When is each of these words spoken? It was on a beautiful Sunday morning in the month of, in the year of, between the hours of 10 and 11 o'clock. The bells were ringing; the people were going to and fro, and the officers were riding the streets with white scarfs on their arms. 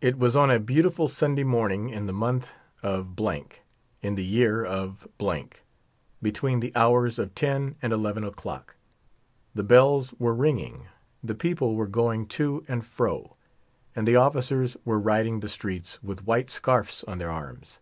It 0.00 0.18
was 0.18 0.34
on 0.34 0.50
a 0.50 0.58
beautiful 0.58 1.08
Sunday 1.08 1.42
morning 1.44 1.90
in 1.90 2.06
the 2.06 2.14
month 2.14 2.52
of, 2.82 3.18
in 4.00 4.14
the 4.14 4.24
year 4.24 4.64
of, 4.64 5.06
between 6.22 6.60
the 6.60 6.74
hours 6.74 7.18
of 7.18 7.34
10 7.34 7.74
and 7.82 7.92
11 7.92 8.24
o'clock. 8.24 8.76
The 9.54 9.62
bells 9.62 10.14
were 10.18 10.34
ringing; 10.34 10.86
the 11.22 11.34
people 11.34 11.74
were 11.74 11.86
going 11.86 12.26
to 12.28 12.64
and 12.66 12.82
fro, 12.82 13.36
and 13.94 14.08
the 14.08 14.16
officers 14.16 14.74
were 14.86 14.98
riding 14.98 15.40
the 15.40 15.50
streets 15.50 16.02
with 16.02 16.24
white 16.24 16.48
scarfs 16.48 17.04
on 17.04 17.18
their 17.18 17.30
arms. 17.30 17.78